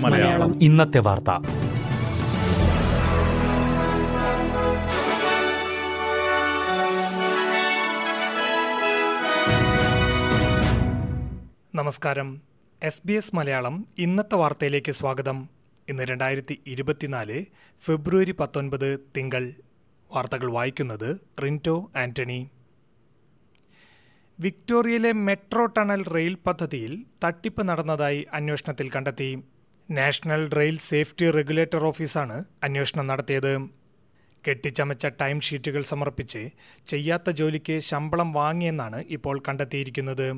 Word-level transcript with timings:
മലയാളം. 0.00 0.62
ഇന്നത്തെ 0.62 0.98
വാർത്ത. 0.98 1.30
നമസ്കാരം. 11.74 12.40
എസ് 12.82 13.02
ബി 13.04 13.12
എസ് 13.12 13.36
മലയാളം 13.36 13.86
ഇന്നത്തെ 13.98 14.34
വാർത്തയിലേക്ക് 14.34 14.92
സ്വാഗതം. 14.92 15.48
ഇന്ന് 15.88 16.02
രണ്ടായിരത്തി 16.02 16.60
ഇരുപത്തിനാല് 16.66 17.44
ഫെബ്രുവരി 17.84 18.32
പത്തൊൻപത് 18.32 18.98
തിങ്കൾ. 19.16 19.52
വാർത്തകൾ 20.14 20.50
വായിക്കുന്നത് 20.50 21.20
റിന്റോ 21.42 21.90
ആന്റണി. 21.96 22.48
വിക്ടോറിയയിലെ 24.42 25.10
മെട്രോ 25.26 25.64
ടണൽ 25.76 26.02
റെയിൽ 26.14 26.34
പദ്ധതിയിൽ 26.46 26.92
തട്ടിപ്പ് 27.24 27.62
നടന്നതായി 27.68 28.20
അന്വേഷണത്തിൽ 28.34 28.86
കണ്ടെത്തി. 28.94 29.28
നാഷണൽ 29.88 30.42
റെയിൽ 30.58 30.76
സേഫ്റ്റി 30.90 31.26
റെഗുലേറ്റർ 31.36 31.82
ഓഫീസാണ് 31.90 32.36
അന്വേഷണം 32.64 33.06
നടത്തിയത്. 33.10 33.52
കെട്ടിച്ചമച്ച 34.44 35.06
ടൈം 35.20 35.40
ഷീറ്റുകൾ 35.46 35.82
സമർപ്പിച്ച് 35.90 36.42
ചെയ്യാത്ത 36.92 37.30
ജോലിക്ക് 37.40 37.76
ശമ്പളം 37.90 38.32
വാങ്ങിയെന്നാണ് 38.38 39.00
ഇപ്പോൾ 39.16 39.42
കണ്ടെത്തിയിരിക്കുന്നത്. 39.48 40.28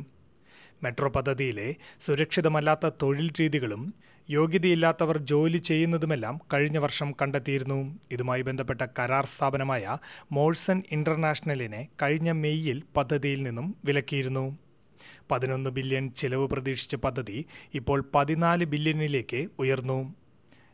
മെട്രോ 0.84 1.08
പദ്ധതിയിലെ 1.08 1.74
സുരക്ഷിതമല്ലാത്ത 2.00 2.90
തൊഴിൽ 3.02 3.30
രീതികളും 3.40 3.94
യോഗ്യതയില്ലാത്തവർ 4.30 5.18
ജോലി 5.18 5.58
ചെയ്യുന്നതുമെല്ലാം 5.58 6.40
കഴിഞ്ഞ 6.54 6.78
വർഷം 6.78 7.14
കണ്ടെത്തിയിരുന്നു. 7.22 7.98
ഇതുമായി 8.10 8.42
ബന്ധപ്പെട്ട 8.42 8.82
കരാർ 8.98 9.26
സ്ഥാപനമായ 9.26 9.96
മോഴ്സൺ 10.32 10.82
ഇന്റർനാഷണലിനെ 10.92 11.88
കഴിഞ്ഞ 12.02 12.30
മെയ്യിൽ 12.32 12.82
പദ്ധതിയിൽ 12.96 13.42
നിന്നും 13.42 13.76
വിലക്കിയിരുന്നു. 13.84 14.44
പതിനൊന്ന് 15.30 15.70
ബില്യൺ 15.70 16.10
ചിലവ് 16.10 16.48
പ്രതീക്ഷിച്ച 16.48 16.94
പദ്ധതി 16.94 17.46
ഇപ്പോൾ 17.74 18.04
പതിനാല് 18.14 18.64
ബില്യണിലേക്ക് 18.64 19.48
ഉയർന്നു. 19.58 19.98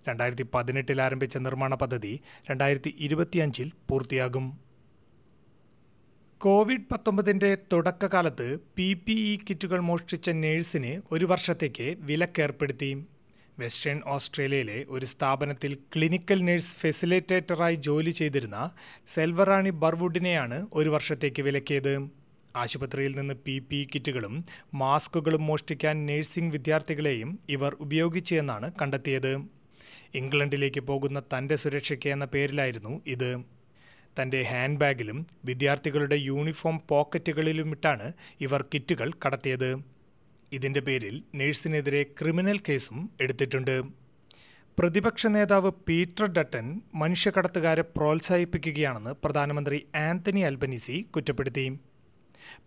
രണ്ടായിരത്തി 0.08 0.47
പതിനെട്ടിൽ 0.55 1.02
ആരംഭിച്ച 1.02 1.36
നിർമ്മാണ 1.36 1.74
പദ്ധതി 1.74 2.20
രണ്ടായിരത്തി 2.50 2.95
ഇരുപത്തിയഞ്ചിൽ 2.98 3.70
പൂർത്തിയാകും. 3.89 4.70
കോവിഡ് 6.41 6.86
പത്തൊമ്പതിന്റെ 6.91 7.48
തുടക്കകാലത്ത് 7.72 8.46
പി 8.77 8.86
പി 9.06 9.14
ഇ 9.33 9.33
കിറ്റുകൾ 9.38 9.80
മോഷ്ടിച്ച 9.80 10.30
നേഴ്സിന് 10.30 10.92
ഒരു 11.12 11.24
വർഷത്തേക്ക് 11.24 11.96
വിലക്കേർപ്പെടുത്തി. 12.00 12.88
വെസ്റ്റേൺ 13.58 13.98
ഓസ്ട്രേലിയയിലെ 14.06 14.78
ഒരു 14.88 15.06
സ്ഥാപനത്തിൽ 15.06 15.74
ക്ലിനിക്കൽ 15.96 16.41
നേഴ്സ് 16.44 16.77
ഫെസിലിറ്റേറ്ററായി 16.77 17.74
ജോലി 17.74 18.11
ചെയ്തിരുന്ന 18.11 18.70
സെൽവറാണി 19.06 19.70
ബർവുഡിനെയാണ് 19.83 20.66
ഒരു 20.72 20.88
വർഷത്തേക്ക് 20.88 21.42
വിലക്കിയത്. 21.42 21.94
ആശുപത്രിയിൽ 22.56 23.18
നിന്ന് 23.18 23.34
പി 23.34 23.58
പി 23.58 23.77
ഇ 23.77 23.86
കിറ്റുകളും 23.94 24.34
മാസ്കുകളും 24.74 25.46
മോഷ്ടിക്കാൻ 25.46 26.06
നേഴ്സിംഗ് 26.06 26.52
വിദ്യാർത്ഥികളെയും 26.52 27.38
ഇവർ 27.48 27.77
ഉപയോഗിച്ചെന്നാണ് 27.80 28.73
കണ്ടെത്തിയത്. 28.83 29.33
ഇംഗ്ലണ്ടിലേക്ക് 30.14 30.80
പോകുന്ന 30.80 31.20
തന്റെ 31.20 31.56
സുരക്ഷയ്ക്ക് 31.56 32.08
എന്ന 32.08 32.24
പേരിലായിരുന്നു 32.24 33.00
ഇത്. 33.06 33.30
തന്റെ 34.19 34.43
ഹാൻഡ് 34.43 34.81
ബാഗിലും 34.81 35.27
വിദ്യാർത്ഥികളുടെ 35.45 36.17
യൂണിഫോം 36.17 36.77
പോക്കറ്റുകളിലുമിട്ടാണ് 36.89 38.13
ഇവർ 38.41 38.63
കിറ്റുകൾ 38.75 39.11
കടത്തിയത്. 39.23 39.71
ഇതിന്റെ 40.53 40.81
പേരിൽ 40.81 41.23
നഴ്സിനെതിരെ 41.35 42.03
ക്രിമിനൽ 42.03 42.59
കേസും 42.69 43.11
എടുത്തിട്ടുണ്ട്. 43.21 43.77
പ്രതിപക്ഷ 44.79 45.27
നേതാവ് 45.27 45.71
പീറ്റർ 45.89 46.27
ഡട്ടൻ 46.37 46.67
മനുഷ്യക്കടത്തുകാരെ 46.95 47.85
പ്രോത്സാഹിപ്പിക്കുകയാണെന്ന് 47.97 49.11
പ്രധാനമന്ത്രി 49.25 49.79
ആന്റണി 50.09 50.41
അൽബനീസി 50.41 50.97
കുറ്റപ്പെടുത്തി. 51.17 51.67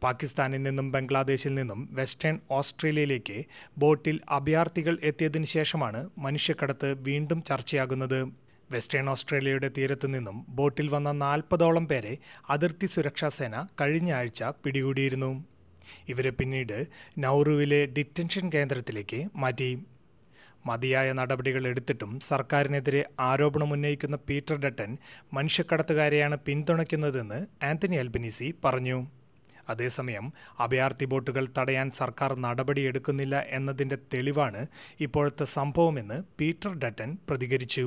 പാകിസ്ഥാനിൽ 0.04 0.62
നിന്നും 0.64 0.92
ബംഗ്ലാദേശിൽ 0.92 1.54
നിന്നും 1.54 1.80
വെസ്റ്റേൺ 1.92 2.36
ഓസ്ട്രേലിയയിലേക്ക് 2.52 3.38
ബോട്ടിൽ 3.78 4.18
അഭയാർത്ഥികൾ 4.30 4.98
എത്തിയതിനു 5.04 5.46
ശേഷമാണ് 5.46 6.10
മനുഷ്യക്കടത്ത് 6.18 6.90
വീണ്ടും 7.08 7.44
ചർച്ചയാകുന്നത്. 7.44 8.43
വെസ്റ്റേൺ 8.74 9.08
ഓസ്ട്രേലിയയുടെ 9.10 9.70
തീരത്തു 9.78 10.08
നിന്നും 10.08 10.38
ബോട്ടിൽ 10.50 10.88
വന്ന 10.94 11.12
നാൽപ്പതോളം 11.24 11.88
പേരെ 11.88 12.14
അതിർത്തി 12.50 12.86
സുരക്ഷാ 12.86 13.30
സേന 13.30 13.56
കഴിഞ്ഞ 13.82 14.12
ആഴ്ച 14.20 14.44
പിടികൂടിയിരുന്നു. 14.44 15.32
ഇവരെ 16.10 16.30
പിന്നീട് 16.30 16.78
നൗറുവിലെ 17.18 17.82
ഡിറ്റൻഷൻ 17.86 18.46
കേന്ദ്രത്തിലേക്ക് 18.50 19.20
മാറ്റി. 19.36 19.72
മതിയായ 20.66 21.08
നടപടികൾ 21.20 21.64
എടുത്തിട്ടും 21.68 22.12
സർക്കാരിനെതിരെ 22.28 23.02
ആരോപണം 23.20 23.74
ഉന്നയിക്കുന്ന 23.74 24.18
പീറ്റർ 24.30 24.56
ഡട്ടൻ 24.66 24.92
മനുഷ്യക്കടത്തുകാരെയാണ് 25.34 26.38
പിന്തുണയ്ക്കുന്നതെന്ന് 26.46 27.40
ആന്റണി 27.66 27.96
അൽബനീസി 27.96 28.48
പറഞ്ഞു. 28.66 29.00
അതേസമയം 29.70 30.26
അഭയാർത്ഥി 30.60 31.06
ബോട്ടുകൾ 31.06 31.44
തടയാൻ 31.58 31.92
സർക്കാർ 31.92 32.32
നടപടിയെടുക്കുന്നില്ല 32.46 33.36
എന്നതിന്റെ 33.50 33.98
തെളിവാണ് 34.14 34.62
ഇപ്പോഴത്തെ 35.00 35.46
സംഭവമെന്ന് 35.58 36.18
പീറ്റർ 36.40 36.72
ഡട്ടൻ 36.80 37.18
പ്രതികരിച്ചു. 37.30 37.86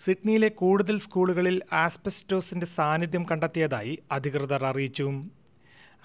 സിഡ്നിയിലെ 0.00 0.48
കൂടുതൽ 0.48 0.98
സ്കൂളുകളിൽ 0.98 1.62
ആസ്ബെസ്റ്റോസിന്റെ 1.72 2.66
സാന്നിധ്യം 2.66 3.26
കണ്ടെത്തിയതായി 3.30 3.98
അധികൃതർ 4.12 4.64
അറിയിച്ചു. 4.64 5.24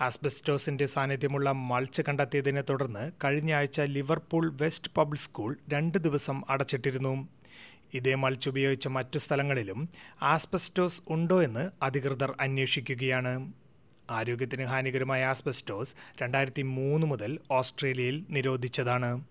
ആസ്ബെസ്റ്റോസിന്റെ 0.01 0.85
സാന്നിധ്യമുള്ള 0.85 1.51
മൾച്ച് 1.51 2.01
കണ്ടെത്തിയതിനെ 2.07 2.61
തുടർന്ന് 2.61 3.11
കഴിഞ്ഞ 3.23 3.53
ആഴ്ച 3.53 3.81
ലിവർപൂൾ 3.81 4.57
വെസ്റ്റ് 4.61 4.91
പബ്ലിക് 4.97 5.21
സ്കൂൾ 5.21 5.57
രണ്ട് 5.73 5.97
ദിവസം 5.97 6.41
അടച്ചിട്ടിരുന്നു. 6.49 7.27
ഇതേ 7.93 8.13
മൾച്ച് 8.13 8.49
ഉപയോഗിച്ച 8.49 8.87
മറ്റു 8.87 9.17
സ്ഥലങ്ങളിലും 9.17 9.89
ആസ്ബെസ്റ്റോസ് 10.21 11.01
ഉണ്ടോ 11.09 11.43
എന്ന് 11.43 11.69
അധികൃതർ 11.81 12.37
അന്വേഷിക്കുകയാണ്. 12.41 13.53
ആരോഗ്യത്തിന് 14.11 14.63
ഹാനികരമായ 14.63 15.25
ആസ്ബെസ്റ്റോസ് 15.25 15.95
രണ്ടായിരത്തി 16.21 16.61
മൂന്ന് 16.61 17.07
മുതൽ 17.07 17.39
ഓസ്ട്രേലിയയിൽ 17.51 18.25
നിരോധിച്ചതാണ്. 18.29 19.25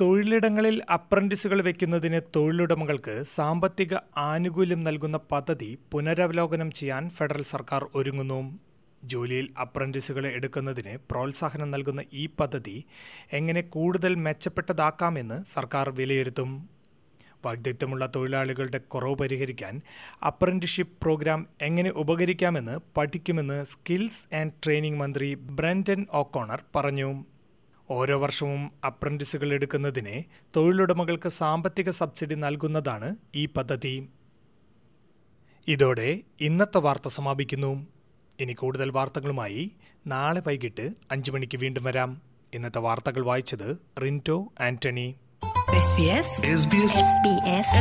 തൊഴിലിടങ്ങളിൽ 0.00 0.82
അപ്രന്റീസുകൾ 0.90 1.62
വയ്ക്കുന്നതിന് 1.62 2.20
തൊഴിലുടമകൾക്ക് 2.36 3.24
സാമ്പത്തിക 3.34 3.94
ആനുകൂല്യം 4.16 4.84
നൽകുന്ന 4.84 5.16
പദ്ധതി 5.32 5.78
പുനരവലോകനം 5.92 6.70
ചെയ്യാൻ 6.70 7.10
ഫെഡറൽ 7.10 7.42
സർക്കാർ 7.42 7.88
ഒരുങ്ങുന്നു. 7.94 8.58
ജോലിയിൽ 9.04 9.48
അപ്രന്റീസുകളെ 9.60 10.28
എടുക്കുന്നതിന് 10.28 10.98
പ്രോത്സാഹനം 11.10 11.70
നൽകുന്ന 11.70 12.04
ഈ 12.12 12.28
പദ്ധതി 12.40 12.84
എങ്ങനെ 13.32 13.60
കൂടുതൽ 13.60 14.14
മെച്ചപ്പെട്ടതാക്കാമെന്ന് 14.14 15.38
സർക്കാർ 15.52 15.90
വിലയിരുത്തും. 15.90 16.68
വൈദഗ്ധ്യമുള്ള 17.46 18.06
തൊഴിലാളികളുടെ 18.16 18.78
കുറവ് 18.78 19.14
പരിഹരിക്കാൻ 19.14 19.80
അപ്രന്റിഷിപ്പ് 20.26 21.00
പ്രോഗ്രാം 21.02 21.46
എങ്ങനെ 21.62 21.90
ഉപകരിക്കാമെന്ന് 21.90 22.78
പഠിക്കുമെന്ന് 22.96 23.64
സ്കിൽസ് 23.64 24.34
ആൻഡ് 24.34 24.52
ട്രെയിനിംഗ് 24.64 24.98
മന്ത്രി 24.98 25.34
ബ്രൻഡൻ 25.34 26.06
ഓക്കോണർ 26.12 26.62
പറഞ്ഞു. 26.76 27.10
ഓരോ 27.90 28.18
വർഷവും 28.18 28.70
അപ്രന്റീസുകൾ 28.86 29.52
എടുക്കുന്നതിന് 29.52 30.22
തൊഴിലുടമകൾക്ക് 30.56 31.28
സാമ്പത്തിക 31.28 31.90
സബ്സിഡി 31.90 32.34
നൽകുന്നതാണ് 32.34 33.16
ഈ 33.34 33.46
പദ്ധതി. 33.46 34.08
ഇതോടെ 35.68 36.20
ഇന്നത്തെ 36.40 36.78
വാർത്ത 36.78 37.08
സമാപിക്കുന്നു. 37.08 37.86
ഇനി 38.40 38.52
കൂടുതൽ 38.52 38.90
വാർത്തകളുമായി 38.90 39.72
നാളെ 40.06 40.42
വൈകിട്ട് 40.46 40.90
അഞ്ച് 41.10 41.30
മണിക്ക് 41.30 41.58
വീണ്ടും 41.58 41.84
വരാം. 41.84 42.22
ഇന്നത്തെ 42.54 42.78
വാർത്തകൾ 42.78 43.24
വായിച്ചത് 43.24 43.76
റിന്റോ 44.02 44.52
ആന്റണി. 44.60 45.14
SBS 45.80 46.28
SBS 46.60 46.94